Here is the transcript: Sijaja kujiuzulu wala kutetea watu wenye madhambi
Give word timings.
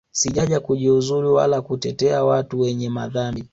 Sijaja 0.11 0.59
kujiuzulu 0.59 1.33
wala 1.33 1.61
kutetea 1.61 2.23
watu 2.23 2.59
wenye 2.59 2.89
madhambi 2.89 3.45